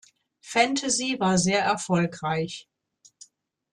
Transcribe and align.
Fantasy" 0.41 1.17
war 1.19 1.37
sehr 1.37 1.59
erfolgreich. 1.63 2.67